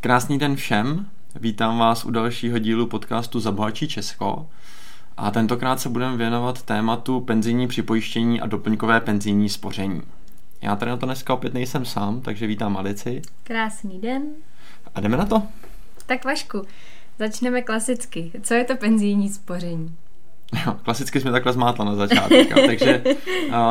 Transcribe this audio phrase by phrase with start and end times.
[0.00, 4.48] Krásný den všem, vítám vás u dalšího dílu podcastu Zabohačí Česko
[5.16, 10.02] a tentokrát se budeme věnovat tématu penzijní připojištění a doplňkové penzijní spoření.
[10.62, 13.22] Já tady na to dneska opět nejsem sám, takže vítám Alici.
[13.42, 14.22] Krásný den.
[14.94, 15.42] A jdeme na to?
[16.06, 16.62] Tak Vašku,
[17.18, 18.32] začneme klasicky.
[18.42, 19.96] Co je to penzijní spoření?
[20.66, 22.34] Jo, klasicky jsme takhle zmátla na začátku.
[22.66, 23.02] takže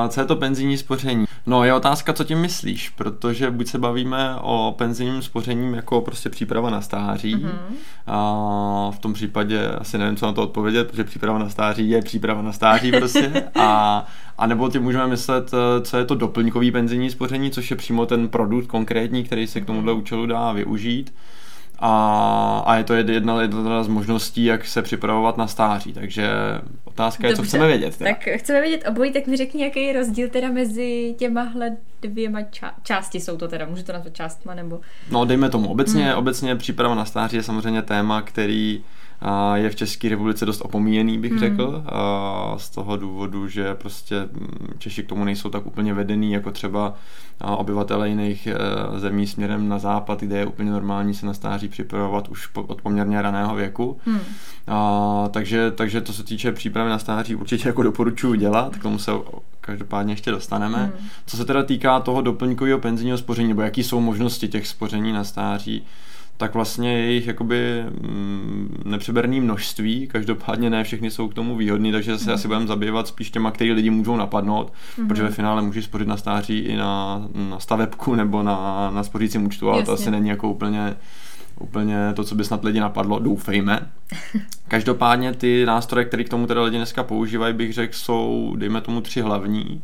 [0.10, 1.26] co je to penzijní spoření?
[1.46, 6.30] No je otázka, co tím myslíš, protože buď se bavíme o penzijním spoření jako prostě
[6.30, 7.76] příprava na stáří, mm-hmm.
[8.08, 12.02] a v tom případě asi nevím, co na to odpovědět, protože příprava na stáří je
[12.02, 14.06] příprava na stáří prostě, a,
[14.38, 18.06] a nebo tím můžeme myslet, eh, co je to doplňkový penzijní spoření, což je přímo
[18.06, 21.14] ten produkt konkrétní, který se k tomuhle účelu dá využít
[21.80, 25.94] a, a je to jedna, jedna z možností, jak se připravovat na stáří.
[25.94, 26.30] Takže
[26.86, 27.44] otázka je, Dobře.
[27.44, 27.98] co chceme vědět.
[27.98, 28.10] Teda.
[28.10, 32.74] Tak chceme vědět obojí, tak mi řekni, jaký je rozdíl teda mezi těmahle dvěma ča-
[32.84, 34.80] části jsou to teda, můžu to nazvat částma nebo...
[35.12, 36.18] No dejme tomu, obecně, hmm.
[36.18, 38.84] obecně příprava na stáří je samozřejmě téma, který
[39.56, 41.40] je v České republice dost opomíjený, bych hmm.
[41.40, 41.84] řekl,
[42.58, 46.94] z toho důvodu, že prostě mm, Češi k tomu nejsou tak úplně vedený, jako třeba
[47.42, 48.56] obyvatele jiných e,
[49.00, 53.22] zemí směrem na západ, kde je úplně normální se na stáří připravovat už od poměrně
[53.22, 54.00] raného věku.
[54.06, 54.20] Hmm.
[54.68, 59.00] A, takže, takže to se týče přípravy na stáří určitě jako doporučuji dělat, k tomu
[59.00, 59.12] se
[59.62, 60.78] každopádně ještě dostaneme.
[60.78, 61.08] Hmm.
[61.26, 65.24] Co se teda týká toho doplňkového penzijního spoření, nebo jaký jsou možnosti těch spoření na
[65.24, 65.84] stáří,
[66.38, 71.92] tak vlastně je jich jakoby mm, nepřeberný množství, každopádně ne všechny jsou k tomu výhodný,
[71.92, 72.36] takže se mm.
[72.36, 75.08] asi budeme zabývat spíš těma, který lidi můžou napadnout, mm.
[75.08, 79.46] protože ve finále můžeš spořit na stáří i na, na stavebku nebo na, na spořícím
[79.46, 79.86] účtu, ale Jasně.
[79.86, 80.96] to asi není jako úplně
[81.60, 83.92] úplně to, co by snad lidi napadlo, doufejme.
[84.68, 89.02] Každopádně ty nástroje, které k tomu teda lidi dneska používají, bych řekl, jsou, dejme tomu,
[89.02, 89.82] tři hlavní.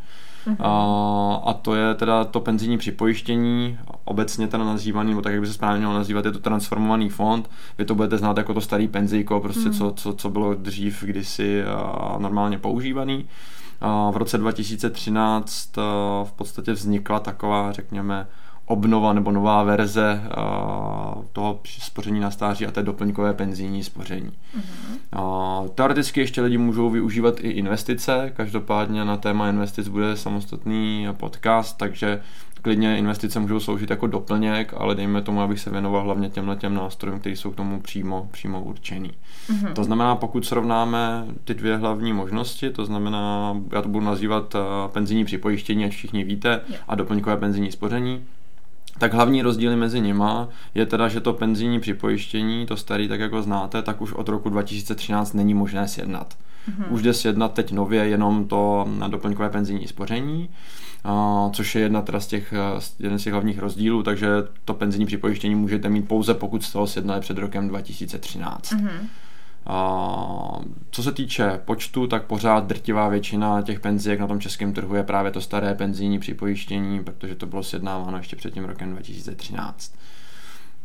[0.48, 0.56] Uh-huh.
[0.60, 5.48] A, a to je teda to penzijní připojištění, obecně teda nazývaný, nebo tak, jak by
[5.48, 7.50] se správně mělo nazývat, je to transformovaný fond.
[7.78, 9.78] Vy to budete znát jako to starý penzijko, prostě uh-huh.
[9.78, 13.26] co, co, co bylo dřív kdysi a, normálně používaný.
[13.82, 15.82] A v roce 2013 a,
[16.24, 18.28] v podstatě vznikla taková, řekněme,
[18.66, 24.32] obnova nebo nová verze uh, toho spoření na stáří a té doplňkové penzijní spoření.
[25.16, 31.78] Uh, teoreticky ještě lidi můžou využívat i investice, každopádně na téma investic bude samostatný podcast,
[31.78, 32.22] takže
[32.62, 36.76] klidně investice můžou sloužit jako doplněk, ale dejme tomu, abych se věnoval hlavně těmhle těm
[36.76, 39.12] nástrojům, které jsou k tomu přímo, přímo určený.
[39.50, 39.74] Mm-hmm.
[39.74, 44.56] To znamená, pokud srovnáme ty dvě hlavní možnosti, to znamená, já to budu nazývat
[44.88, 46.84] penzijní připojištění, ať všichni víte, yeah.
[46.88, 48.24] a doplňkové penzijní spoření,
[48.98, 53.42] tak hlavní rozdíly mezi nima je teda, že to penzijní připojištění, to starý, tak jako
[53.42, 56.34] znáte, tak už od roku 2013 není možné sjednat.
[56.70, 56.86] Mm-hmm.
[56.90, 60.50] Už jde sjednat teď nově jenom to na doplňkové penzijní spoření,
[61.52, 62.54] což je jedna teda z těch,
[63.00, 64.28] jeden z těch hlavních rozdílů, takže
[64.66, 68.72] to penzijní připojištění můžete mít pouze pokud jste ho sjednali před rokem 2013.
[68.72, 68.90] Mm-hmm.
[69.66, 70.60] A
[70.92, 75.04] co se týče počtu, tak pořád drtivá většina těch penzijek na tom českém trhu je
[75.04, 79.94] právě to staré penzijní připojištění, protože to bylo sjednáváno ještě před tím rokem 2013.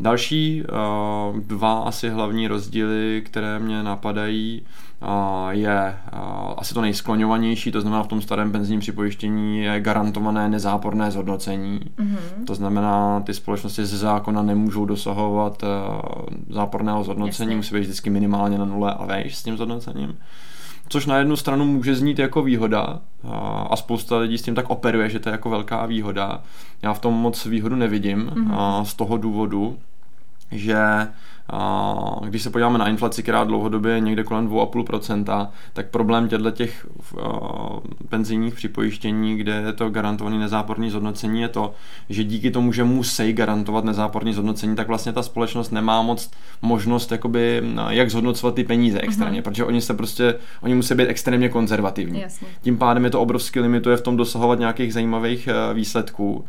[0.01, 4.63] Další uh, dva asi hlavní rozdíly, které mě napadají,
[5.03, 5.09] uh,
[5.49, 11.11] je uh, asi to nejskloňovanější, to znamená v tom starém penzijním připojištění je garantované nezáporné
[11.11, 11.81] zhodnocení.
[11.99, 12.45] Mm-hmm.
[12.47, 15.65] To znamená, ty společnosti ze zákona nemůžou dosahovat
[16.51, 17.57] záporného zhodnocení, Jasně.
[17.57, 20.19] musí být vždycky minimálně na nule a vejš s tím zhodnocením
[20.89, 23.01] což na jednu stranu může znít jako výhoda
[23.71, 26.43] a spousta lidí s tím tak operuje, že to je jako velká výhoda.
[26.83, 28.83] Já v tom moc výhodu nevidím mm-hmm.
[28.83, 29.79] z toho důvodu,
[30.51, 30.79] že
[32.25, 36.87] když se podíváme na inflaci, která dlouhodobě je někde kolem 2,5%, tak problém těchto těch
[38.09, 41.75] penzijních připojištění, kde je to garantovaný nezáporný zhodnocení, je to,
[42.09, 46.31] že díky tomu, že musí garantovat nezáporný zhodnocení, tak vlastně ta společnost nemá moc
[46.63, 49.45] možnost, jakoby, jak zhodnocovat ty peníze extrémně, uh-huh.
[49.45, 52.21] protože oni se prostě, oni musí být extrémně konzervativní.
[52.21, 52.49] Jasně.
[52.63, 56.45] Tím pádem je to obrovský limituje v tom dosahovat nějakých zajímavých e, výsledků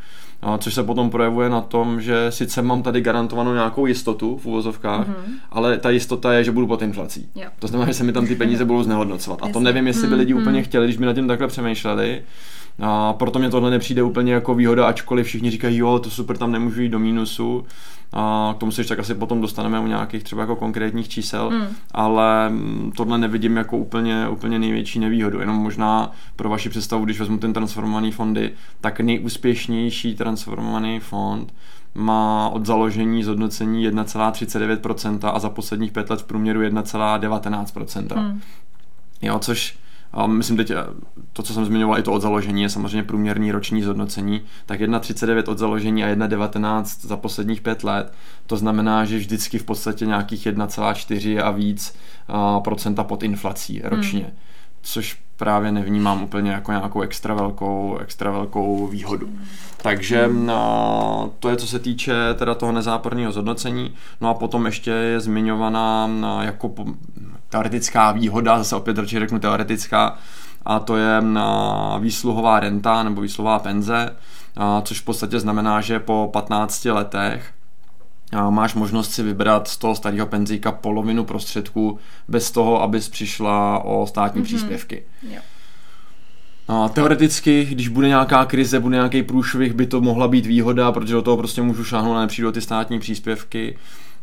[0.58, 5.08] což se potom projevuje na tom, že sice mám tady garantovanou nějakou jistotu v uvozovkách,
[5.08, 5.34] mm-hmm.
[5.52, 7.30] ale ta jistota je, že budu pod inflací.
[7.36, 7.50] Jo.
[7.60, 9.40] To znamená, že se mi tam ty peníze budou znehodnocovat.
[9.44, 10.42] A to nevím, jestli by lidi mm-hmm.
[10.42, 12.22] úplně chtěli, když by na tím takhle přemýšleli.
[12.82, 16.52] A proto mě tohle nepřijde úplně jako výhoda, ačkoliv všichni říkají, jo, to super, tam
[16.52, 17.66] nemůžu jít do mínusu.
[18.14, 21.50] A k tomu se ještě tak asi potom dostaneme u nějakých třeba jako konkrétních čísel,
[21.50, 21.68] mm.
[21.92, 22.52] ale
[22.98, 25.40] tohle nevidím jako úplně, úplně největší nevýhodu.
[25.40, 28.52] Jenom možná pro vaši představu, když vezmu ten transformovaný fondy,
[28.82, 31.54] tak nejúspěšnější transformovaný fond
[31.96, 38.22] má od založení zhodnocení 1,39% a za posledních pět let v průměru 1,19%.
[38.22, 38.42] Mm.
[39.22, 39.78] Jo, což
[40.14, 40.72] a myslím teď,
[41.34, 45.52] to, co jsem zmiňoval, i to od založení, je samozřejmě průměrný roční zhodnocení, tak 1,39
[45.52, 48.14] od založení a 1,19 za posledních pět let.
[48.48, 51.96] To znamená, že vždycky v podstatě nějakých 1,4 a víc
[52.28, 54.22] a, procenta pod inflací ročně.
[54.22, 54.34] Hmm.
[54.82, 59.30] Což právě nevnímám úplně jako nějakou extra velkou, extra velkou výhodu.
[59.82, 63.94] Takže no, to je co se týče teda toho nezáporného zhodnocení.
[64.22, 66.10] No a potom ještě je zmiňovaná
[66.42, 66.74] jako
[67.50, 70.18] teoretická výhoda, zase opět radši řeknu teoretická,
[70.66, 74.16] a to je no, výsluhová renta nebo výsluhová penze,
[74.84, 77.54] což v podstatě znamená, že po 15 letech
[78.50, 84.08] máš možnost si vybrat z toho starého penzíka polovinu prostředků bez toho, abys přišla o
[84.08, 84.46] státní mm-hmm.
[84.46, 85.04] příspěvky.
[85.24, 85.42] Jo.
[86.68, 91.14] A teoreticky, když bude nějaká krize, bude nějaký průšvih, by to mohla být výhoda, protože
[91.14, 93.78] do toho prostě můžu šáhnout a nepřijdu ty státní příspěvky.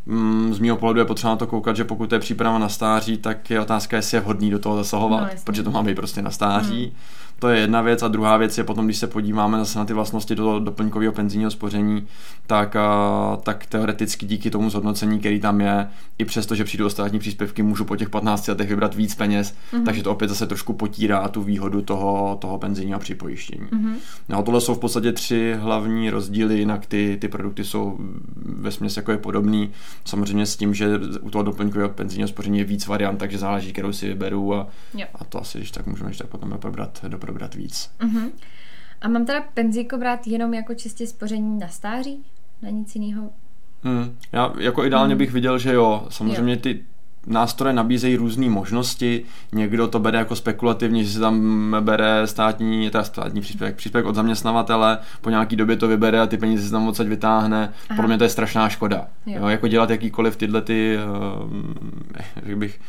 [0.06, 3.16] Mm, z mého pohledu je potřeba na to koukat, že pokud je příprava na stáří,
[3.16, 6.22] tak je otázka, jestli je vhodný do toho zasahovat, no, protože to má být prostě
[6.22, 6.84] na stáří.
[6.84, 6.94] Hmm.
[7.38, 9.92] To je jedna věc a druhá věc je potom, když se podíváme zase na ty
[9.92, 12.06] vlastnosti do doplňkového penzijního spoření,
[12.46, 12.76] tak,
[13.42, 15.88] tak teoreticky díky tomu zhodnocení, který tam je,
[16.18, 19.54] i přesto, že přijdu o státní příspěvky, můžu po těch 15 letech vybrat víc peněz,
[19.72, 19.84] mm-hmm.
[19.84, 23.66] takže to opět zase trošku potírá tu výhodu toho, toho penzijního připojištění.
[23.66, 23.94] Mm-hmm.
[24.28, 27.98] No a tohle jsou v podstatě tři hlavní rozdíly, jinak ty, ty produkty jsou
[28.36, 29.70] ve směs jako je podobný.
[30.04, 33.92] Samozřejmě s tím, že u toho doplňkového penzijního spoření je víc variant, takže záleží, kterou
[33.92, 34.68] si vyberu a,
[35.14, 37.90] a to asi, když tak můžeme ještě tak potom probrat, probrat víc.
[38.00, 38.30] Mm-hmm.
[39.00, 42.24] A mám teda penzíko brát jenom jako čistě spoření na stáří?
[42.62, 43.30] Na nic jiného?
[43.82, 44.16] Hmm.
[44.32, 45.18] Já jako ideálně hmm.
[45.18, 46.06] bych viděl, že jo.
[46.10, 46.58] Samozřejmě jo.
[46.60, 46.84] ty
[47.26, 49.24] nástroje nabízejí různé možnosti.
[49.52, 54.14] Někdo to bere jako spekulativně, že se tam bere státní, teda státní příspěvek, příspěvek od
[54.14, 57.72] zaměstnavatele, po nějaký době to vybere a ty peníze se tam odsaď vytáhne.
[57.90, 57.96] Aha.
[57.96, 59.06] Pro mě to je strašná škoda.
[59.26, 59.38] Jo.
[59.40, 60.98] Jo, jako dělat jakýkoliv tyhle ty,
[62.46, 62.80] uh, bych,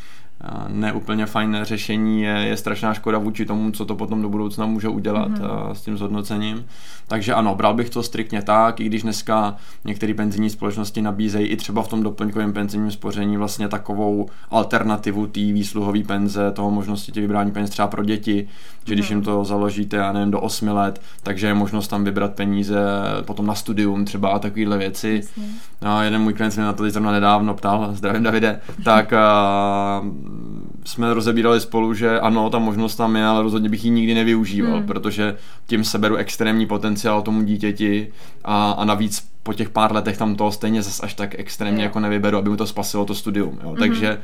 [0.68, 4.88] neúplně fajn řešení je, je strašná škoda vůči tomu, co to potom do budoucna může
[4.88, 5.70] udělat mm-hmm.
[5.70, 6.64] s tím zhodnocením.
[7.08, 11.56] Takže ano, bral bych to striktně tak, i když dneska některé penzijní společnosti nabízejí i
[11.56, 17.20] třeba v tom doplňkovém penzijním spoření vlastně takovou alternativu té výsluhové penze, toho možnosti tě
[17.20, 18.48] vybrání peněz třeba pro děti,
[18.86, 22.34] že když jim to založíte, já nevím, do 8 let, takže je možnost tam vybrat
[22.34, 22.78] peníze
[23.26, 25.20] potom na studium třeba a takovéhle věci.
[25.22, 25.44] Jasně.
[25.80, 29.12] A jeden můj klient se mě na to teď zrovna nedávno ptal, zdravím Davide, tak
[30.84, 34.76] jsme rozebírali spolu, že ano, ta možnost tam je, ale rozhodně bych ji nikdy nevyužíval,
[34.76, 34.86] hmm.
[34.86, 35.36] protože
[35.66, 38.12] tím seberu extrémní potenciál tomu dítěti
[38.44, 42.00] a, a navíc po těch pár letech tam toho stejně zase až tak extrémně jako
[42.00, 43.58] nevyberu, aby mu to spasilo to studium.
[43.62, 43.68] Jo.
[43.68, 43.76] Hmm.
[43.76, 44.20] Takže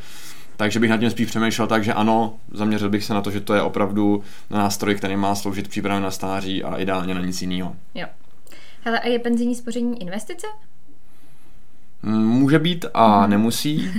[0.56, 3.41] takže bych nad tím spíš přemýšlel tak, že ano, zaměřil bych se na to, že
[3.41, 7.77] to je opravdu nástroj, který má sloužit přípravě na stáří a ideálně na nic jiného.
[7.95, 8.06] Jo.
[8.85, 10.47] Hele, a je penzijní spoření investice?
[12.06, 13.31] Může být a mhm.
[13.31, 13.91] nemusí.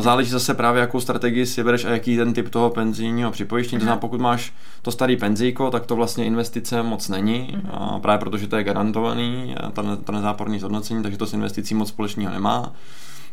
[0.00, 3.78] Záleží zase právě, jakou strategii si bereš a jaký ten typ toho penzijního připojištění.
[3.78, 8.18] To znamená, pokud máš to starý penzíko, tak to vlastně investice moc není, a právě
[8.18, 12.72] protože to je garantovaný, ta, ta nezáporný zhodnocení, takže to s investicí moc společného nemá.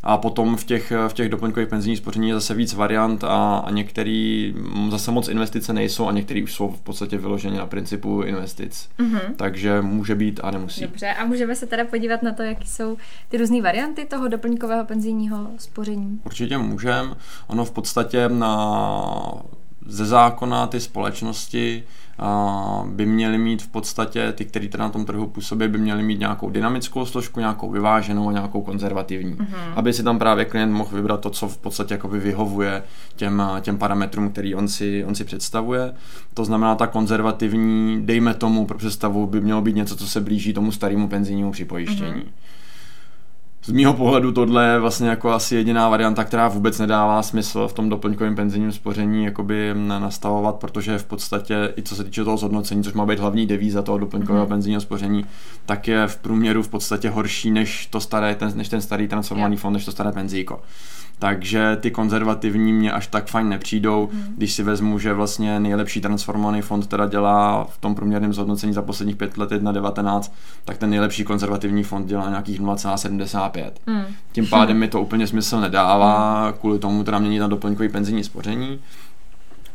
[0.03, 3.71] A potom v těch, v těch doplňkových penzijních spoření je zase víc variant a, a
[3.71, 4.53] některý
[4.89, 8.89] zase moc investice nejsou a některý už jsou v podstatě vyloženi na principu investic.
[8.99, 9.35] Mm-hmm.
[9.35, 10.81] Takže může být a nemusí.
[10.81, 12.97] Dobře, a můžeme se teda podívat na to, jaký jsou
[13.29, 16.19] ty různé varianty toho doplňkového penzijního spoření?
[16.25, 17.15] Určitě můžeme.
[17.47, 18.49] Ono v podstatě na
[19.89, 21.83] ze zákona ty společnosti
[22.85, 26.19] by měly mít v podstatě, ty, kteří teda na tom trhu působí, by měly mít
[26.19, 29.35] nějakou dynamickou složku, nějakou vyváženou a nějakou konzervativní.
[29.35, 29.73] Mm-hmm.
[29.75, 32.83] Aby si tam právě klient mohl vybrat to, co v podstatě jakoby vyhovuje
[33.15, 35.93] těm, těm parametrům, který on si, on si představuje.
[36.33, 40.53] To znamená, ta konzervativní, dejme tomu pro představu, by mělo být něco, co se blíží
[40.53, 42.11] tomu starému penzijnímu připojištění.
[42.11, 42.58] Mm-hmm
[43.63, 47.73] z mýho pohledu tohle je vlastně jako asi jediná varianta, která vůbec nedává smysl v
[47.73, 52.83] tom doplňkovém penzijním spoření jakoby nastavovat, protože v podstatě i co se týče toho zhodnocení,
[52.83, 54.49] což má být hlavní devíza toho doplňkového mm.
[54.49, 55.25] penzijního spoření,
[55.65, 59.53] tak je v průměru v podstatě horší než to staré, ten, než ten starý transformovaný
[59.53, 59.61] yeah.
[59.61, 60.59] fond, než to staré penzíko
[61.19, 64.33] takže ty konzervativní mě až tak fajn nepřijdou, hmm.
[64.37, 68.81] když si vezmu, že vlastně nejlepší transformovaný fond teda dělá v tom průměrném zhodnocení za
[68.81, 70.31] posledních pět let 1,19,
[70.65, 73.71] tak ten nejlepší konzervativní fond dělá nějakých 0,75.
[73.87, 74.03] Hmm.
[74.31, 76.53] Tím pádem mi to úplně smysl nedává, hmm.
[76.53, 78.79] kvůli tomu teda mění na doplňkový penzijní spoření.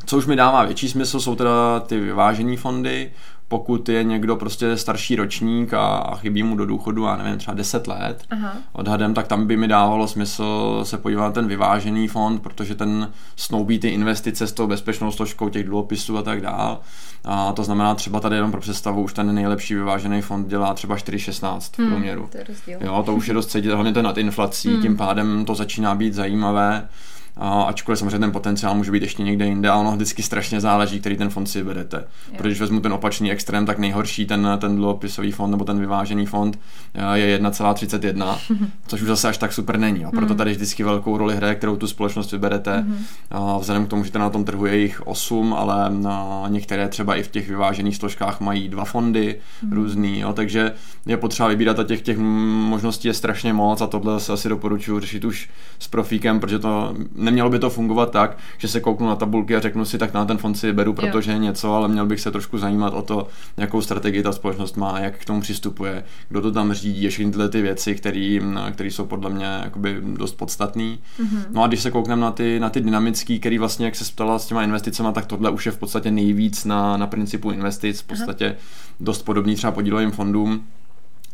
[0.06, 3.10] Co už mi dává větší smysl, jsou teda ty vyvážené fondy,
[3.48, 7.54] pokud je někdo prostě starší ročník a, a chybí mu do důchodu, a nevím, třeba
[7.54, 8.56] 10 let Aha.
[8.72, 13.12] odhadem, tak tam by mi dávalo smysl se podívat na ten vyvážený fond, protože ten
[13.36, 16.80] snoubí ty investice s tou bezpečnou složkou těch dluhopisů a tak dál.
[17.24, 20.96] A to znamená třeba tady jenom pro představu, už ten nejlepší vyvážený fond dělá třeba
[20.96, 22.28] 4,16 v hmm, průměru.
[22.32, 24.82] To je jo, to už je dost cítit, hlavně to nad inflací, hmm.
[24.82, 26.88] tím pádem to začíná být zajímavé.
[27.36, 31.00] A ačkoliv samozřejmě ten potenciál může být ještě někde jinde a ono vždycky strašně záleží,
[31.00, 31.96] který ten fond si vedete.
[31.96, 32.34] Jo.
[32.36, 36.26] Protože když vezmu ten opačný extrém, tak nejhorší ten, ten dluhopisový fond nebo ten vyvážený
[36.26, 36.58] fond
[36.94, 38.38] eh, je 1,31,
[38.86, 40.04] což už zase až tak super není.
[40.04, 40.36] A proto mhm.
[40.36, 42.82] tady vždycky velkou roli hraje, kterou tu společnost vyberete.
[42.82, 43.04] Mhm.
[43.30, 47.14] A vzhledem k tomu, že na tom trhu je jich 8, ale na některé třeba
[47.14, 49.72] i v těch vyvážených složkách mají dva fondy mm.
[49.72, 50.72] různý, jo, takže
[51.06, 55.00] je potřeba vybírat a těch, těch možností je strašně moc a tohle se asi doporučuji
[55.00, 55.48] řešit už
[55.78, 56.94] s profíkem, protože to
[57.25, 60.25] nemělo by to fungovat tak, že se kouknu na tabulky a řeknu si, tak na
[60.25, 63.26] ten fond si beru, protože je něco, ale měl bych se trošku zajímat o to,
[63.57, 67.49] jakou strategii ta společnost má, jak k tomu přistupuje, kdo to tam řídí, všechny tyhle
[67.49, 70.83] ty věci, které jsou podle mě jakoby dost podstatné.
[70.83, 71.45] Mm-hmm.
[71.50, 74.38] No a když se koukneme na ty, na ty dynamické, který vlastně, jak se ptala
[74.38, 78.04] s těma investicemi, tak tohle už je v podstatě nejvíc na, na principu investic, v
[78.04, 78.57] podstatě Aha.
[79.00, 80.64] dost podobný třeba podílovým fondům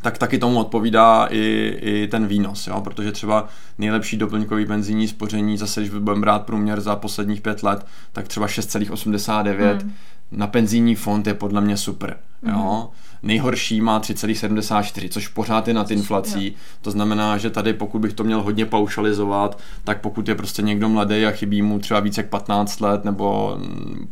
[0.03, 2.81] tak taky tomu odpovídá i, i ten výnos, jo?
[2.81, 7.87] protože třeba nejlepší doplňkový penzijní spoření, zase když budeme brát průměr za posledních pět let,
[8.13, 9.93] tak třeba 6,89 hmm.
[10.33, 12.17] Na penzijní fond je podle mě super.
[12.43, 12.59] Jo?
[12.59, 16.55] Hmm nejhorší má 3,74, což pořád je nad inflací.
[16.83, 20.89] To znamená, že tady pokud bych to měl hodně paušalizovat, tak pokud je prostě někdo
[20.89, 23.59] mladý a chybí mu třeba více jak 15 let nebo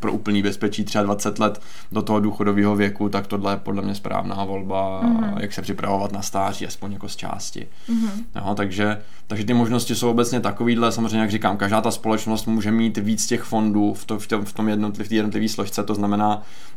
[0.00, 3.94] pro úplný bezpečí třeba 20 let do toho důchodového věku, tak tohle je podle mě
[3.94, 5.40] správná volba, mm-hmm.
[5.40, 7.66] jak se připravovat na stáří, aspoň jako z části.
[7.88, 8.24] Mm-hmm.
[8.34, 12.70] No, takže, takže ty možnosti jsou obecně takovýhle, samozřejmě jak říkám, každá ta společnost může
[12.70, 16.07] mít víc těch fondů v, to, v tom, v tom jednotliv, jednotlivý složce, to znamená,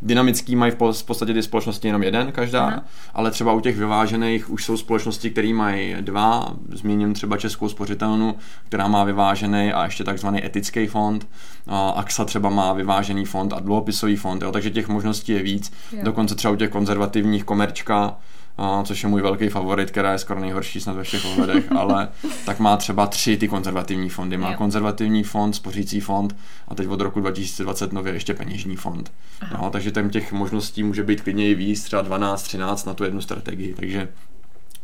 [0.02, 2.84] dynamický mají v podstatě ty společnosti jenom jeden jeden každá, Aha.
[3.14, 8.36] ale třeba u těch vyvážených už jsou společnosti, které mají dva, zmíním třeba Českou spořitelnu,
[8.66, 11.28] která má vyvážený a ještě takzvaný etický fond,
[11.68, 15.74] a AXA třeba má vyvážený fond a dluhopisový fond, jo, takže těch možností je víc,
[15.92, 16.00] jo.
[16.04, 18.18] dokonce třeba u těch konzervativních komerčka,
[18.62, 22.08] a, což je můj velký favorit, která je skoro nejhorší snad ve všech ohledech, ale
[22.46, 24.38] tak má třeba tři ty konzervativní fondy.
[24.38, 24.58] Má jo.
[24.58, 26.36] konzervativní fond, spořící fond
[26.68, 29.12] a teď od roku 2020 nově ještě peněžní fond.
[29.54, 33.04] No, takže tam těch možností může být klidně i víc, třeba 12, 13 na tu
[33.04, 34.08] jednu strategii, takže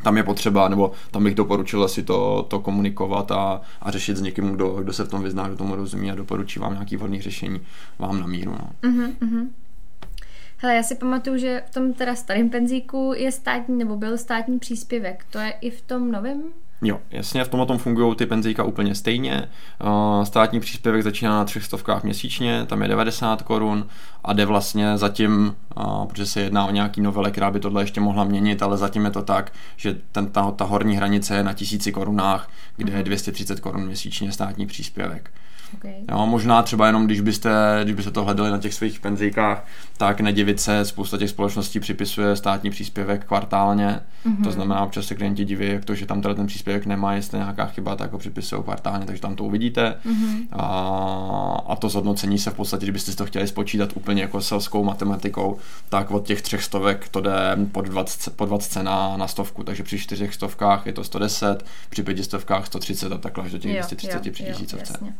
[0.03, 4.22] tam je potřeba, nebo tam bych doporučil si to, to komunikovat a, a řešit s
[4.22, 7.22] někým, kdo, kdo se v tom vyzná, kdo tomu rozumí a doporučí vám nějaký vhodný
[7.22, 7.62] řešení
[8.00, 8.51] vám na míru.
[8.51, 8.89] No.
[8.89, 9.48] Uh-huh,
[10.58, 14.60] Hele, já si pamatuju, že v tom teda starém penzíku je státní, nebo byl státní
[14.60, 15.26] příspěvek.
[15.30, 16.44] To je i v tom novém?
[16.82, 19.50] Jo, jasně, v tomhle tom fungují ty penzíka úplně stejně.
[20.24, 23.88] Státní příspěvek začíná na třech stovkách měsíčně, tam je 90 korun
[24.24, 25.56] a jde vlastně zatím,
[26.08, 29.12] protože se jedná o nějaký novele, která by tohle ještě mohla měnit, ale zatím je
[29.12, 33.54] to tak, že ten, ta, ta horní hranice je na tisíci korunách, kde je 230
[33.54, 33.62] mhm.
[33.62, 35.32] korun měsíčně státní příspěvek.
[35.76, 35.94] Okay.
[36.12, 39.66] Jo, možná třeba jenom, když byste, když byste to hledali na těch svých penzíkách,
[39.98, 44.00] tak nedivit se, spousta těch společností připisuje státní příspěvek kvartálně.
[44.26, 44.44] Mm-hmm.
[44.44, 47.38] To znamená, občas se klienti diví, jak to, že tam teda ten příspěvek nemá, jestli
[47.38, 49.96] nějaká chyba, tak ho připisují kvartálně, takže tam to uvidíte.
[50.06, 50.48] Mm-hmm.
[50.52, 55.58] A, a to zhodnocení se v podstatě, kdybyste to chtěli spočítat úplně jako selskou matematikou,
[55.90, 59.84] tak od těch třech stovek to jde pod 20, pod 20 na, na stovku, takže
[59.84, 63.72] při čtyřech stovkách je to 110, při pěti stovkách 130 a takhle až do těch
[63.72, 64.94] jo, 230 jo, při tisícovce.
[64.94, 65.14] Jasně.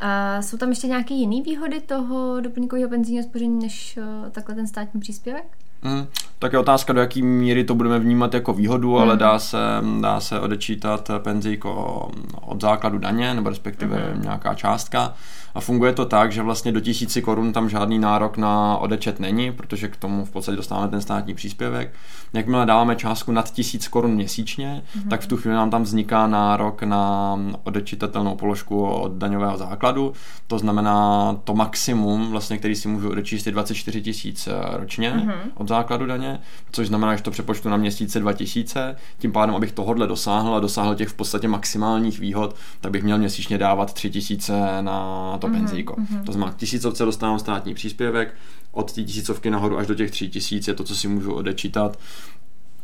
[0.00, 4.66] A jsou tam ještě nějaké jiné výhody toho doplňkového penzijního spoření než uh, takhle ten
[4.66, 5.44] státní příspěvek?
[5.82, 6.06] Mm,
[6.38, 8.96] tak je otázka, do jaké míry to budeme vnímat jako výhodu, mm.
[8.96, 9.18] ale hmm.
[9.18, 9.58] dá se,
[10.00, 12.10] dá se odečítat penzijko
[12.40, 14.22] od základu daně, nebo respektive mm.
[14.22, 15.14] nějaká částka.
[15.56, 19.52] A funguje to tak, že vlastně do tisíci korun tam žádný nárok na odečet není,
[19.52, 21.94] protože k tomu v podstatě dostáváme ten státní příspěvek.
[22.32, 25.08] Jakmile dáváme částku nad tisíc korun měsíčně, mm-hmm.
[25.08, 30.12] tak v tu chvíli nám tam vzniká nárok na odečitatelnou položku od daňového základu.
[30.46, 35.50] To znamená to maximum, vlastně, který si můžu odečíst, je 24 tisíc eh, ročně mm-hmm.
[35.54, 36.40] od základu daně,
[36.72, 38.96] což znamená, že to přepočtu na měsíce 2000.
[39.18, 43.18] Tím pádem, abych tohodle dosáhl a dosáhl těch v podstatě maximálních výhod, tak bych měl
[43.18, 45.94] měsíčně dávat 3000 na to to mm-hmm, penzíko.
[45.94, 46.24] Mm-hmm.
[46.24, 48.34] To znamená, tisícovce dostávám státní příspěvek,
[48.72, 51.98] od té tisícovky nahoru až do těch tří tisíc je to, co si můžu odečítat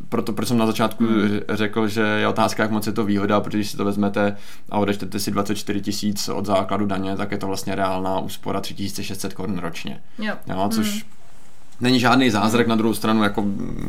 [0.09, 1.41] proto proč jsem na začátku hmm.
[1.49, 4.37] řekl, že je otázka, jak moc je to výhoda, protože když si to vezmete
[4.71, 9.35] a odečtete si 24 tisíc od základu daně, tak je to vlastně reálná úspora 3600
[9.35, 10.03] korun ročně.
[10.19, 10.35] Jo.
[10.47, 11.22] Jo, což hmm
[11.83, 13.45] není žádný zázrak na druhou stranu, jako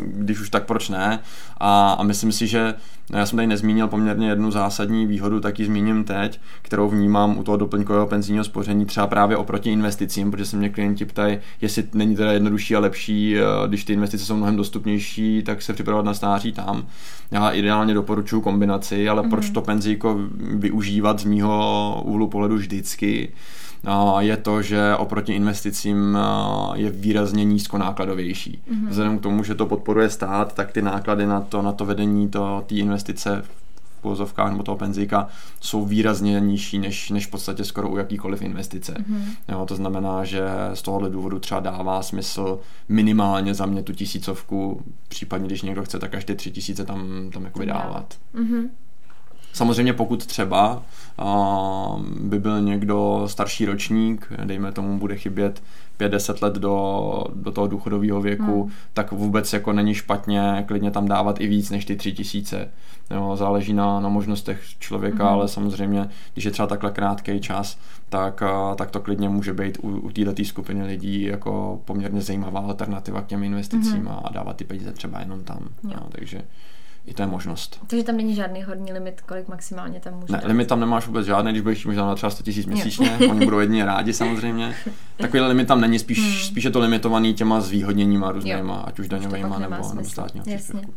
[0.06, 1.20] když už tak proč ne.
[1.58, 2.74] A, a myslím si, že
[3.10, 7.44] já jsem tady nezmínil poměrně jednu zásadní výhodu, tak ji zmíním teď, kterou vnímám u
[7.44, 12.16] toho doplňkového penzijního spoření třeba právě oproti investicím, protože se mě klienti ptají, jestli není
[12.16, 16.14] teda jednodušší a lepší, eh, když ty investice jsou mnohem dostupnější, tak se připravovat na
[16.14, 16.86] stáří tam.
[17.32, 19.30] Já ideálně doporučuji kombinaci, ale mm-hmm.
[19.30, 23.34] proč to penzíko využívat z mýho úhlu pohledu vždycky?
[24.20, 26.18] Je to, že oproti investicím
[26.74, 28.62] je výrazně nízkonákladovější.
[28.72, 28.90] Mm-hmm.
[28.90, 32.32] Vzhledem k tomu, že to podporuje stát, tak ty náklady na to, na to vedení
[32.68, 33.44] té investice
[34.02, 35.28] pozovkách nebo toho penzíka
[35.62, 38.94] jsou výrazně nižší než, než v podstatě skoro u jakýkoliv investice.
[38.94, 39.24] Mm-hmm.
[39.50, 40.42] Jo, to znamená, že
[40.74, 42.60] z tohohle důvodu třeba dává smysl
[42.90, 47.30] minimálně za mě tu tisícovku, případně když někdo chce, tak až ty tři tisíce tam,
[47.34, 48.14] tam jako vydávat.
[48.36, 48.70] Mm-hmm.
[49.54, 50.84] Samozřejmě pokud třeba
[52.20, 55.64] by byl někdo starší ročník, dejme tomu bude chybět
[56.00, 58.72] 5-10 let do, do toho důchodového věku, hmm.
[58.94, 62.70] tak vůbec jako není špatně klidně tam dávat i víc než ty 3 tisíce.
[63.12, 65.34] Jo, záleží na, na možnostech člověka, hmm.
[65.34, 67.78] ale samozřejmě, když je třeba takhle krátký čas,
[68.10, 68.44] tak,
[68.76, 73.28] tak to klidně může být u, u této skupiny lidí jako poměrně zajímavá alternativa k
[73.28, 74.18] těm investicím hmm.
[74.24, 75.60] a dávat ty peníze třeba jenom tam.
[75.84, 75.92] Jo.
[75.94, 76.42] Jo, takže
[77.06, 77.80] i to je možnost.
[77.88, 80.48] Takže tam není žádný horní limit, kolik maximálně tam může Ne, dát.
[80.48, 83.60] limit tam nemáš vůbec žádný, když budeš možná na třeba 100 tisíc měsíčně, oni budou
[83.60, 84.76] jedině rádi samozřejmě.
[85.18, 86.34] Takový limit tam není, spíš, hmm.
[86.34, 88.84] spíš je to limitovaný těma zvýhodněníma různýma, jo.
[88.86, 89.60] ať už daňovými nebo,
[89.94, 90.94] nebo státního příspěvku.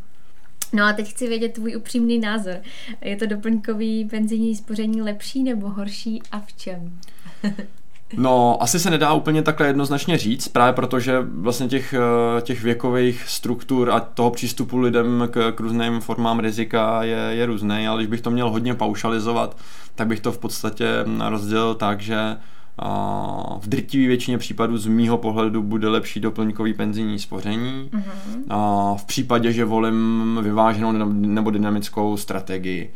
[0.73, 2.57] No a teď chci vědět tvůj upřímný názor.
[3.01, 6.99] Je to doplňkový penzijní spoření lepší nebo horší a v čem?
[8.15, 13.25] No, asi se nedá úplně takhle jednoznačně říct, právě protože vlastně těch, eh, těch věkových
[13.29, 18.11] struktur a toho přístupu lidem k, k různým formám rizika je, je různý, ale když
[18.11, 19.57] bych to měl hodně paušalizovat,
[19.95, 20.87] tak bych to v podstatě
[21.29, 22.37] rozdělil tak, že
[23.59, 27.91] v drtivé většině případů z mýho pohledu bude lepší doplňkový penzijní spoření.
[27.93, 28.97] Mm-hmm.
[28.97, 32.91] V případě, že volím vyváženou nebo dynamickou strategii.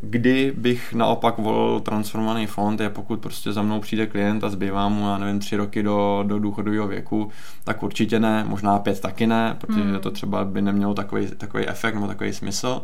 [0.00, 4.88] Kdy bych naopak volil transformovaný fond, je pokud prostě za mnou přijde klient a zbývá
[4.88, 7.30] mu, já nevím, tři roky do, do důchodového věku,
[7.64, 9.98] tak určitě ne, možná pět taky ne, protože mm.
[9.98, 12.82] to třeba by nemělo takový, takový efekt nebo takový smysl.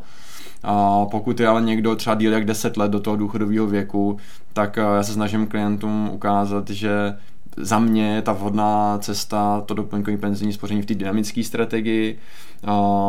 [0.63, 4.17] A pokud je ale někdo třeba díl jak 10 let do toho důchodového věku,
[4.53, 7.15] tak eh, já se snažím klientům ukázat, že
[7.57, 12.19] za mě je ta vhodná cesta to doplňkové penzijní spoření v té dynamické strategii.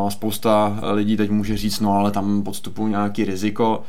[0.10, 3.84] Spousta lidí teď může říct, no ale tam podstupují nějaký riziko.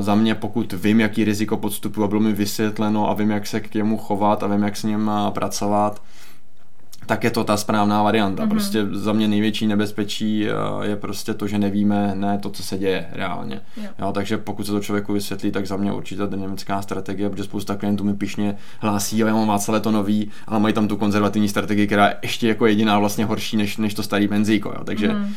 [0.00, 3.60] Za mě, pokud vím, jaký riziko podstupuji a bylo mi vysvětleno a vím, jak se
[3.60, 6.02] k němu chovat a vím, jak s ním pracovat,
[7.06, 8.44] tak je to ta správná varianta.
[8.44, 8.48] Mm-hmm.
[8.48, 10.52] Prostě za mě největší nebezpečí eh,
[10.86, 13.60] je prostě to, že nevíme ne to, co se děje reálně.
[13.76, 13.88] Jo.
[13.98, 17.76] Jo, takže pokud se to člověku vysvětlí, tak za mě určitě dynamická strategie, protože spousta
[17.76, 21.48] klientů mi pišně hlásí, a já mám Václav to nový, ale mají tam tu konzervativní
[21.48, 24.68] strategii, která je ještě jako jediná vlastně horší než, než to starý benzíko.
[24.68, 24.84] Jo.
[24.84, 25.32] Takže mm-hmm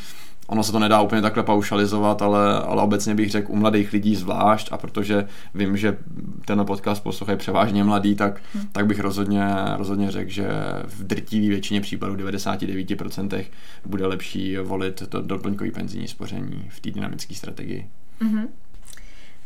[0.48, 4.16] ono se to nedá úplně takhle paušalizovat, ale, ale obecně bych řekl u mladých lidí
[4.16, 5.98] zvlášť a protože vím, že
[6.46, 8.68] ten podcast poslouchají převážně mladý, tak, hmm.
[8.72, 9.46] tak bych rozhodně,
[9.78, 10.48] rozhodně řekl, že
[10.86, 13.46] v drtivé většině případů 99%
[13.86, 17.90] bude lepší volit to doplňkový penzijní spoření v té dynamické strategii.
[18.22, 18.48] Mm-hmm.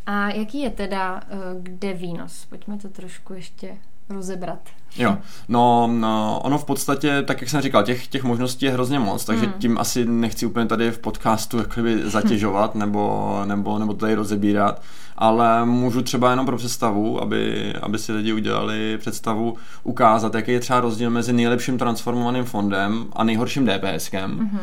[0.06, 2.46] A jaký je teda eh, kde výnos?
[2.46, 3.78] Pojďme to trošku ještě
[4.10, 4.60] rozebrat.
[4.98, 5.18] Jo,
[5.48, 9.26] no, no, ono v podstatě, tak jak jsem říkal, těch, těch možností je hrozně moc,
[9.26, 9.54] takže hmm.
[9.60, 14.82] tím asi nechci úplně tady v podcastu jakoby zatěžovat nebo, nebo, nebo tady rozebírat,
[15.18, 20.60] ale můžu třeba jenom pro představu, aby, aby si lidi udělali představu, ukázat, jaký je
[20.60, 24.38] třeba rozdíl mezi nejlepším transformovaným fondem a nejhorším DPSkem.
[24.38, 24.60] Hmm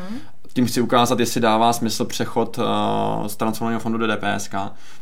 [0.57, 4.51] tím chci ukázat, jestli dává smysl přechod uh, z transformovaného fondu do DPS,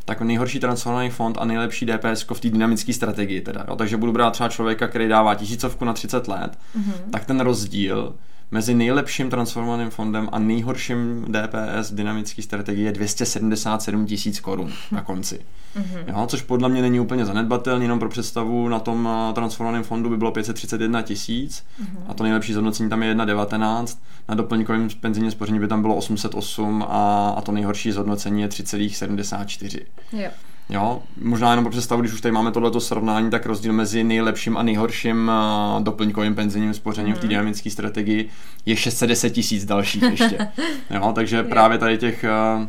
[0.05, 3.65] tak nejhorší transformovaný fond a nejlepší DPS v té dynamické strategii teda.
[3.67, 3.75] Jo.
[3.75, 7.09] Takže budu brát třeba člověka, který dává tisícovku na 30 let, mm-hmm.
[7.11, 8.15] tak ten rozdíl
[8.51, 15.39] mezi nejlepším transformovaným fondem a nejhorším DPS dynamické strategie je 277 tisíc korun na konci.
[15.75, 16.03] Mm-hmm.
[16.07, 20.09] Jo, což podle mě není úplně zanedbatelný, jenom pro představu na tom eh, transformovaném fondu
[20.09, 22.03] by bylo 531 tisíc mm-hmm.
[22.07, 23.97] a to nejlepší zhodnocení tam je 1,19,
[24.29, 29.81] na doplňkovém penzijním spoření by tam bylo 808 a, a to nejhorší zhodnocení je 3,74.
[30.11, 30.29] Jo.
[30.69, 34.57] Jo, možná jenom pro představu, když už tady máme tohleto srovnání, tak rozdíl mezi nejlepším
[34.57, 35.31] a nejhorším
[35.75, 37.15] uh, doplňkovým penzijním spořením mm.
[37.15, 37.29] v té mhm.
[37.29, 38.29] dynamické strategii
[38.65, 40.37] je 610 tisíc dalších ještě.
[40.89, 42.25] jo, takže právě tady těch
[42.57, 42.67] uh,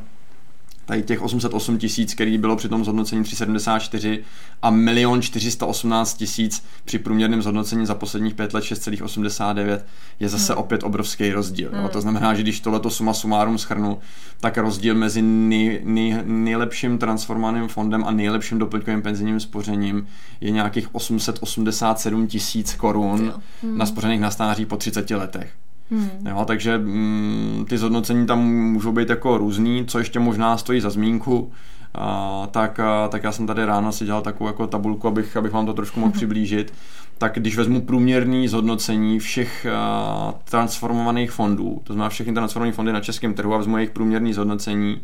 [0.87, 4.25] tady těch 808 tisíc, který bylo při tom zhodnocení 374
[4.63, 9.81] a 1 418 tisíc při průměrném zhodnocení za posledních 5 let 6,89
[10.21, 10.63] je zase hmm.
[10.63, 11.71] opět obrovský rozdíl.
[11.73, 11.83] Hmm.
[11.83, 11.89] Jo?
[11.89, 13.99] To znamená, že když tohleto suma sumárum schrnu,
[14.41, 20.09] tak rozdíl mezi nej, nej, nejlepším transformovaným fondem a nejlepším doplňkovým penzijním spořením
[20.41, 23.79] je nějakých 887 tisíc korun hmm.
[23.79, 25.66] na spořených na stáří po 30 letech.
[25.91, 26.11] Hmm.
[26.29, 30.91] Jo, takže mm, ty zhodnocení tam můžou být jako různý, co ještě možná stojí za
[30.91, 31.53] zmínku,
[31.95, 35.53] a, tak, a, tak já jsem tady ráno si dělal takovou jako tabulku, abych, abych
[35.53, 36.73] vám to trošku mohl přiblížit.
[37.19, 43.01] Tak když vezmu průměrný zhodnocení všech a, transformovaných fondů, to znamená všechny transformované fondy na
[43.01, 45.01] českém trhu a vezmu jejich průměrný zhodnocení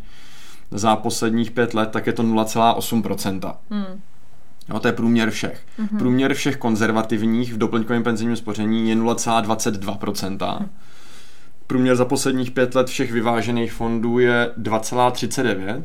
[0.71, 3.55] za posledních pět let, tak je to 0,8%.
[3.71, 4.01] Hmm.
[4.69, 5.61] Jo, to je průměr všech.
[5.79, 5.99] Mm-hmm.
[5.99, 10.61] Průměr všech konzervativních v doplňkovém penzijním spoření je 0,22%.
[10.61, 10.69] Mm.
[11.67, 15.83] Průměr za posledních pět let všech vyvážených fondů je 2,39%.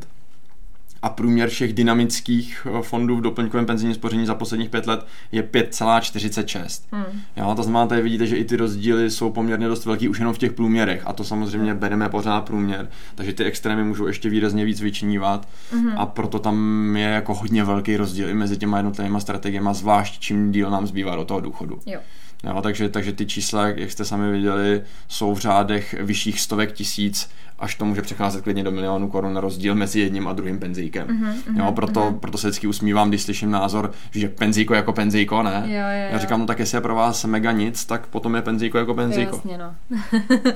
[1.02, 5.42] A průměr všech dynamických eh, fondů v doplňkovém penzijním spoření za posledních pět let je
[5.42, 6.82] 5,46.
[6.92, 7.20] Hmm.
[7.36, 10.34] Jo, to znamená, tady vidíte, že i ty rozdíly jsou poměrně dost velký už jenom
[10.34, 11.80] v těch průměrech a to samozřejmě hmm.
[11.80, 15.92] bereme pořád průměr, takže ty extrémy můžou ještě výrazně víc vyčinívat hmm.
[15.98, 20.52] a proto tam je jako hodně velký rozdíl i mezi těma jednotlivými strategiemi, zvlášť čím
[20.52, 21.78] díl nám zbývá do toho důchodu.
[21.86, 22.00] Jo.
[22.44, 27.30] Jo, takže, takže ty čísla, jak jste sami viděli, jsou v řádech vyšších stovek tisíc,
[27.58, 31.06] až to může přecházet klidně do milionů korun na rozdíl mezi jedním a druhým penzíkem.
[31.06, 32.18] Uh-huh, jo, proto, uh-huh.
[32.18, 35.62] proto se vždycky usmívám, když slyším názor, že penzíko jako penzíko, ne?
[35.66, 36.08] Jo, jo, jo.
[36.12, 38.94] Já říkám, no tak jestli je pro vás mega nic, tak potom je penzíko jako
[38.94, 39.36] penzíko.
[39.36, 39.74] Jasně, no.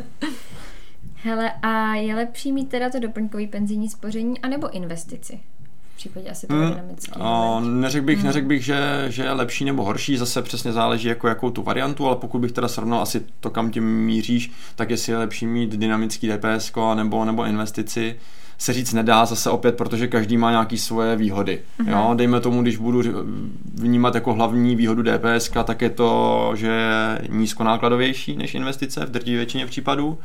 [1.15, 5.41] Hele, a je lepší mít teda to doplňkový penzijní spoření anebo investici?
[6.03, 7.21] Případě asi to hmm, dynamický.
[7.61, 8.27] Neřekl bych, hmm.
[8.27, 12.07] neřek bych že, že je lepší nebo horší, zase přesně záleží jako jakou tu variantu,
[12.07, 15.71] ale pokud bych teda srovnal asi to, kam tím míříš, tak jestli je lepší mít
[15.71, 18.17] dynamický DPS nebo, nebo investici,
[18.59, 21.61] se říct nedá zase opět, protože každý má nějaké svoje výhody.
[21.81, 21.91] Mm-hmm.
[21.91, 23.03] Jo, dejme tomu, když budu
[23.75, 29.37] vnímat jako hlavní výhodu DPS, tak je to, že je nízkonákladovější než investice v drtivé
[29.37, 30.19] většině případů.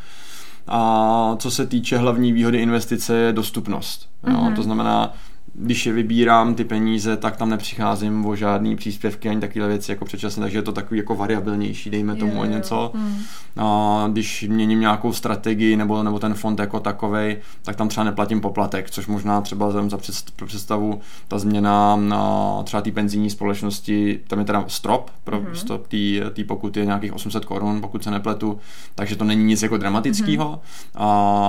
[0.67, 4.09] A co se týče hlavní výhody investice, je dostupnost.
[4.27, 4.55] Jo, mm-hmm.
[4.55, 5.13] To znamená,
[5.59, 10.05] když je vybírám ty peníze, tak tam nepřicházím o žádný příspěvky ani takové věci jako
[10.05, 12.91] předčasně, takže je to takový jako variabilnější, dejme tomu je, něco.
[12.95, 13.17] Hmm.
[13.57, 18.41] A když měním nějakou strategii nebo, nebo ten fond jako takový, tak tam třeba neplatím
[18.41, 19.97] poplatek, což možná třeba za
[20.45, 25.55] představu ta změna na třeba té penzijní společnosti, tam je teda strop, pro hmm.
[25.55, 25.87] stop
[26.33, 28.59] té pokuty je nějakých 800 korun, pokud se nepletu,
[28.95, 30.59] takže to není nic jako dramatického, hmm.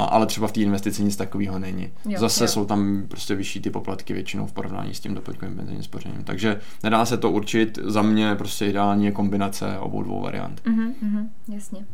[0.08, 1.90] ale třeba v té investici nic takového není.
[2.08, 2.48] Jo, Zase jo.
[2.48, 6.24] jsou tam prostě vyšší ty poplatky poplatky většinou v porovnání s tím doplňkovým penzijním spořením.
[6.24, 10.62] Takže nedá se to určit, za mě prostě ideální je kombinace obou dvou variant.
[10.64, 11.86] Mm-hmm, mm-hmm, jasně.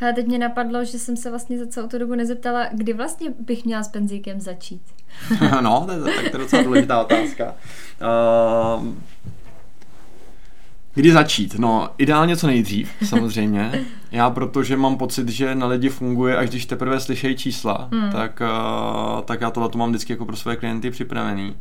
[0.00, 3.30] Ale teď mě napadlo, že jsem se vlastně za celou tu dobu nezeptala, kdy vlastně
[3.38, 4.82] bych měla s penzíkem začít.
[5.60, 7.54] no, to je, tak to je docela důležitá otázka.
[8.78, 8.86] Uh,
[10.94, 11.58] Kdy začít?
[11.58, 13.84] No, ideálně co nejdřív, samozřejmě.
[14.12, 18.12] Já protože mám pocit, že na lidi funguje, až když teprve slyšejí čísla, mm.
[18.12, 18.42] tak,
[19.14, 21.54] uh, tak já tohle mám vždycky jako pro své klienty připravený.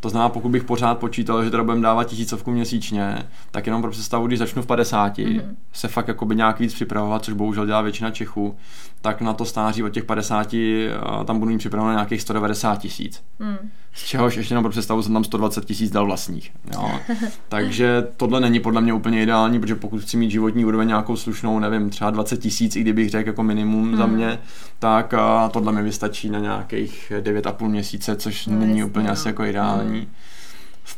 [0.00, 3.18] To znamená, pokud bych pořád počítal, že teda budeme dávat tisícovku měsíčně,
[3.50, 5.42] tak jenom pro představu, když začnu v 50, mm-hmm.
[5.72, 8.56] se fakt jakoby nějak víc připravovat, což bohužel dělá většina Čechů,
[9.00, 10.90] tak na to stáří od těch 50 eh,
[11.24, 13.22] tam budu mít připraveno nějakých 190 tisíc.
[13.38, 13.70] Mm.
[13.94, 16.52] Z čehož ještě jenom pro představu jsem tam 120 tisíc dal vlastních.
[16.74, 16.90] Jo.
[17.48, 21.58] Takže tohle není podle mě úplně ideální, protože pokud chci mít životní úroveň nějakou slušnou,
[21.58, 23.96] nevím, třeba 20 tisíc, i kdybych řekl jako minimum mm.
[23.96, 24.14] za hmm.
[24.14, 24.38] mě,
[24.78, 29.12] tak a tohle mi vystačí na nějakých 9,5 měsíce, což no, není jasný, úplně no.
[29.12, 30.00] asi jako ideální.
[30.00, 30.06] Mm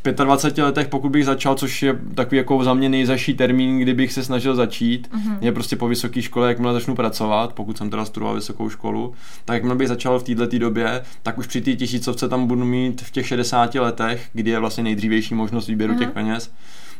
[0.05, 4.12] v 25 letech, pokud bych začal, což je takový jako za mě nejzaší termín, kdybych
[4.12, 5.38] se snažil začít, mm-hmm.
[5.40, 9.55] je prostě po vysoké škole, jakmile začnu pracovat, pokud jsem teda studoval vysokou školu, tak
[9.55, 13.11] jakmile bych začal v této době, tak už při té tisícovce tam budu mít v
[13.11, 15.98] těch 60 letech, kdy je vlastně nejdřívější možnost výběru mm-hmm.
[15.98, 16.52] těch peněz,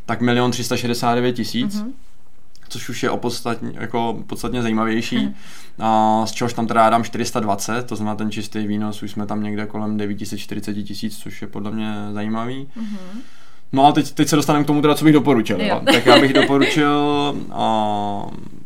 [0.05, 1.75] tak milion 369 tisíc.
[1.75, 1.91] Mm-hmm
[2.73, 5.17] což už je opodstatně, jako podstatně zajímavější.
[5.17, 5.33] Mm.
[5.79, 9.43] A z čehož tam teda dám 420, to znamená ten čistý výnos, už jsme tam
[9.43, 12.67] někde kolem 940 tisíc, což je podle mě zajímavý.
[12.77, 13.19] Mm-hmm.
[13.73, 15.61] No a teď, teď se dostaneme k tomu teda, co bych doporučil.
[15.61, 15.81] Jo.
[15.93, 18.25] Tak já bych doporučil, a,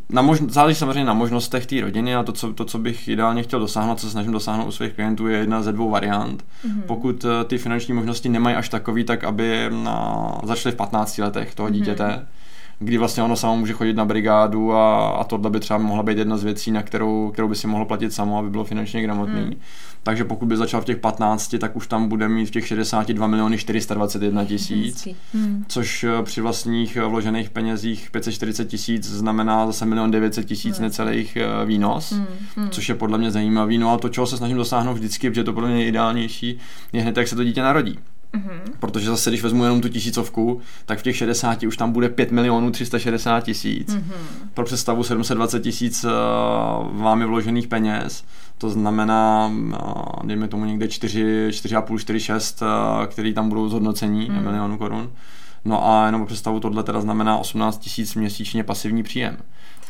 [0.09, 3.43] na mož, záleží samozřejmě na možnostech té rodiny a to co, to, co bych ideálně
[3.43, 6.43] chtěl dosáhnout, co se snažím dosáhnout u svých klientů, je jedna ze dvou variant.
[6.43, 6.81] Mm-hmm.
[6.85, 11.55] Pokud eh, ty finanční možnosti nemají až takový, tak aby na, začaly v 15 letech
[11.55, 12.03] toho dítěte.
[12.03, 12.37] Mm-hmm
[12.79, 16.17] kdy vlastně ono samo může chodit na brigádu a, a tohle by třeba mohla být
[16.17, 19.41] jedna z věcí, na kterou, kterou by si mohlo platit samo, aby bylo finančně gramotný.
[19.41, 19.53] Hmm.
[20.03, 23.27] Takže pokud by začal v těch 15, tak už tam bude mít v těch 62
[23.27, 25.65] miliony 421 tisíc, hmm.
[25.67, 30.83] což eh, při vlastních eh, vložených penězích 540 tisíc znamená zase milion 900 tisíc hmm.
[30.83, 32.25] necelých eh, výnos, hmm.
[32.55, 32.69] Hmm.
[32.69, 33.77] což je podle mě zajímavý.
[33.77, 36.59] No a to, čeho se snažím dosáhnout vždycky, protože to podle mě ideálnější,
[36.93, 37.99] je hned, jak se to dítě narodí.
[38.33, 38.71] Mm-hmm.
[38.79, 42.31] Protože zase, když vezmu jenom tu tisícovku, tak v těch 60 už tam bude 5
[42.31, 43.95] milionů 360 tisíc.
[43.95, 44.49] Mm-hmm.
[44.53, 46.11] Pro představu 720 tisíc uh,
[47.01, 48.23] vámi vložených peněz.
[48.57, 54.29] To znamená, uh, dejme tomu někde 4, 4,5, 4, 6, uh, který tam budou zhodnocení
[54.29, 54.43] mm.
[54.43, 55.11] milionů korun.
[55.65, 59.37] No a jenom představu tohle teda znamená 18 tisíc měsíčně pasivní příjem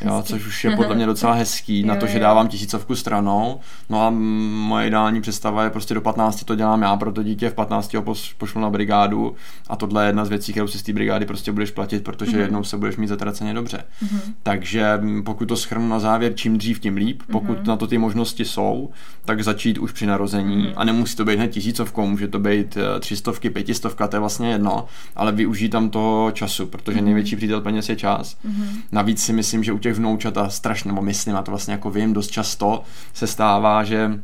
[0.01, 3.60] jo, což už je podle mě docela hezký na to, že dávám tisícovku stranou.
[3.89, 7.49] No a moje ideální představa je prostě do 15 to dělám já pro to dítě,
[7.49, 9.36] v 15 ho pošlu na brigádu
[9.67, 12.32] a tohle je jedna z věcí, kterou si z té brigády prostě budeš platit, protože
[12.32, 12.41] mm-hmm.
[12.41, 13.84] jednou se budeš mít zatraceně dobře.
[14.03, 14.19] Mm-hmm.
[14.43, 17.21] Takže pokud to schrnu na závěr, čím dřív, tím líp.
[17.32, 17.67] Pokud mm-hmm.
[17.67, 18.89] na to ty možnosti jsou,
[19.25, 20.73] tak začít už při narození mm-hmm.
[20.75, 24.49] a nemusí to být hned tisícovkou, může to být eh, třistovky, pětistovka, to je vlastně
[24.49, 27.04] jedno, ale využít tam toho času, protože mm-hmm.
[27.04, 28.38] největší přítel peněz je čas.
[28.46, 28.67] Mm-hmm.
[28.91, 31.89] Navíc si myslím, že u těch vnoučat a strašně, nebo myslím, a to vlastně jako
[31.89, 34.20] vím, dost často se stává, že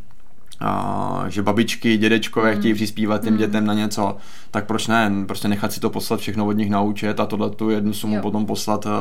[0.59, 2.59] a, že babičky, dědečkové mm.
[2.59, 3.39] chtějí přispívat těm mm.
[3.39, 4.17] dětem na něco,
[4.51, 5.11] tak proč ne?
[5.25, 8.21] Prostě nechat si to poslat všechno od nich naučit a tohle tu jednu sumu jo.
[8.21, 8.91] potom poslat uh,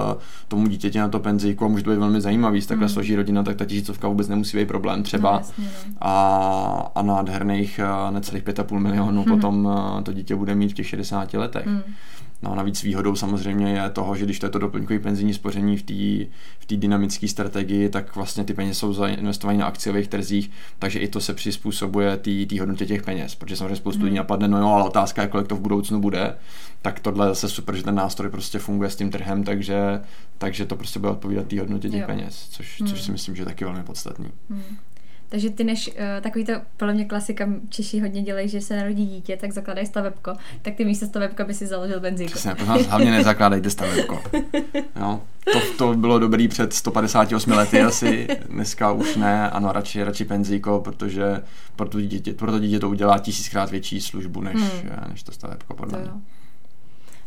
[0.48, 2.62] tomu dítěti na to penzíku a může to být velmi zajímavý.
[2.62, 2.88] Z takhle mm.
[2.88, 5.30] složí rodina, tak ta tisícovka vůbec nemusí být problém třeba.
[5.32, 5.94] No, jasně, no.
[6.00, 9.28] A, a nádherných uh, necelých 5,5 milionů mm.
[9.28, 11.66] potom uh, to dítě bude mít v těch 60 letech.
[11.66, 11.82] Mm.
[12.42, 15.76] No a navíc výhodou samozřejmě je toho, že když to je to doplňkové penzijní spoření
[15.76, 20.98] v té v dynamické strategii, tak vlastně ty peníze jsou zainvestované na akciových trzích, takže
[20.98, 24.16] i to se přizpůsobuje té hodnotě těch peněz, protože samozřejmě spoustu lidí hmm.
[24.16, 26.34] napadne, no jo, ale otázka je, kolik to v budoucnu bude,
[26.82, 30.00] tak tohle je zase super, že ten nástroj prostě funguje s tím trhem, takže,
[30.38, 32.06] takže to prostě bude odpovídat té hodnotě těch jo.
[32.06, 32.88] peněz, což, hmm.
[32.88, 34.28] což si myslím, že je taky velmi podstatný.
[34.50, 34.62] Hmm.
[35.32, 39.06] Takže ty než uh, takový to, podle mě klasika Češi hodně dělají, že se narodí
[39.06, 42.32] dítě, tak zakladají stavebko, tak ty místo stavebka by si založil benzínku.
[42.32, 44.22] Přesně, prosím hlavně nezakládejte stavebko.
[45.00, 45.20] Jo,
[45.52, 50.80] to, to bylo dobrý před 158 lety asi, dneska už ne, ano, radši, radši penzíko,
[50.80, 51.42] protože
[51.76, 54.90] pro to dítě, pro to dítě to udělá tisíckrát větší službu, než, hmm.
[55.08, 56.10] než to stavebko, podle to mě.
[56.14, 56.20] Jo.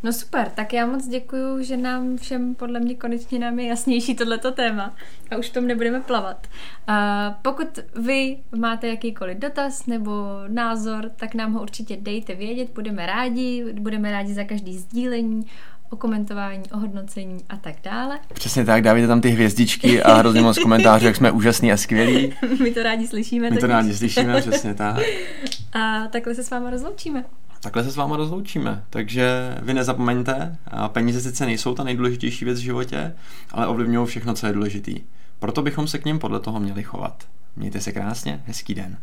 [0.03, 4.15] No super, tak já moc děkuju, že nám všem podle mě konečně nám je jasnější
[4.15, 4.95] tohleto téma
[5.31, 6.47] a už v tom nebudeme plavat.
[6.89, 6.95] Uh,
[7.41, 10.11] pokud vy máte jakýkoliv dotaz nebo
[10.47, 15.45] názor, tak nám ho určitě dejte vědět, budeme rádi, budeme rádi za každý sdílení,
[15.89, 18.19] o komentování, o hodnocení a tak dále.
[18.33, 22.33] Přesně tak, dávajte tam ty hvězdičky a hrozně moc komentářů, jak jsme úžasní a skvělí.
[22.63, 23.49] My to rádi slyšíme.
[23.49, 24.97] My to rádi slyšíme, přesně tak.
[25.73, 27.25] A takhle se s váma rozloučíme
[27.65, 28.83] takhle se s váma rozloučíme.
[28.89, 33.13] Takže vy nezapomeňte, peníze sice nejsou ta nejdůležitější věc v životě,
[33.51, 35.01] ale ovlivňují všechno, co je důležitý.
[35.39, 37.23] Proto bychom se k ním podle toho měli chovat.
[37.55, 38.97] Mějte se krásně, hezký den.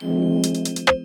[0.00, 0.99] thank you